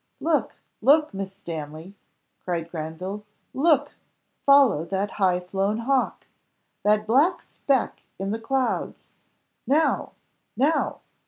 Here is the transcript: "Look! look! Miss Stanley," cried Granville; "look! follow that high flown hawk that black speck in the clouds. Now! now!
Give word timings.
"Look! 0.19 0.55
look! 0.81 1.13
Miss 1.13 1.31
Stanley," 1.35 1.93
cried 2.43 2.71
Granville; 2.71 3.23
"look! 3.53 3.91
follow 4.47 4.83
that 4.85 5.11
high 5.11 5.39
flown 5.39 5.77
hawk 5.77 6.25
that 6.81 7.05
black 7.05 7.43
speck 7.43 8.01
in 8.17 8.31
the 8.31 8.39
clouds. 8.39 9.11
Now! 9.67 10.13
now! 10.57 11.01